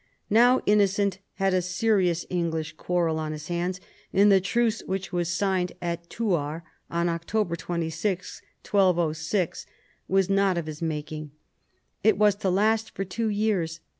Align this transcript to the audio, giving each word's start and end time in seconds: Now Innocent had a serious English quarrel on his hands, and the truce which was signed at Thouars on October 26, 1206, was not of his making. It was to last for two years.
Now 0.31 0.61
Innocent 0.65 1.19
had 1.35 1.53
a 1.53 1.61
serious 1.61 2.25
English 2.31 2.73
quarrel 2.75 3.19
on 3.19 3.33
his 3.33 3.49
hands, 3.49 3.79
and 4.11 4.31
the 4.31 4.41
truce 4.41 4.81
which 4.87 5.13
was 5.13 5.31
signed 5.31 5.73
at 5.79 6.09
Thouars 6.09 6.63
on 6.89 7.07
October 7.07 7.55
26, 7.55 8.41
1206, 8.67 9.67
was 10.07 10.27
not 10.27 10.57
of 10.57 10.65
his 10.65 10.81
making. 10.81 11.29
It 12.03 12.17
was 12.17 12.33
to 12.37 12.49
last 12.49 12.89
for 12.95 13.05
two 13.05 13.29
years. 13.29 13.79